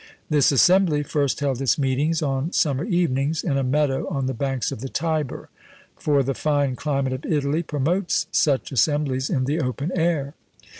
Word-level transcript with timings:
This 0.31 0.51
assembly 0.51 1.03
first 1.03 1.41
held 1.41 1.61
its 1.61 1.77
meetings, 1.77 2.23
on 2.23 2.53
summer 2.53 2.83
evenings, 2.85 3.43
in 3.43 3.55
a 3.55 3.63
meadow 3.63 4.07
on 4.09 4.25
the 4.25 4.33
banks 4.33 4.71
of 4.71 4.79
the 4.81 4.89
Tiber; 4.89 5.49
for 5.95 6.23
the 6.23 6.33
fine 6.33 6.75
climate 6.75 7.13
of 7.13 7.23
Italy 7.23 7.61
promotes 7.61 8.25
such 8.31 8.71
assemblies 8.71 9.29
in 9.29 9.45
the 9.45 9.61
open 9.61 9.91
air. 9.95 10.33